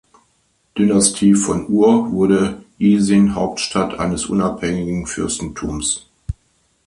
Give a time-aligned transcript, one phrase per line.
[0.79, 6.07] Dynastie von Ur wurde Isin Hauptstadt eines unabhängigen Fürstentums.